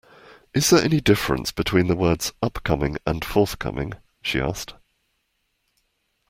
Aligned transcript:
Is 0.51 0.71
there 0.71 0.83
any 0.83 0.99
difference 0.99 1.51
between 1.51 1.85
the 1.85 1.95
words 1.95 2.33
Upcoming 2.41 2.97
and 3.05 3.23
forthcoming? 3.23 3.93
she 4.23 4.41
asked 4.41 4.73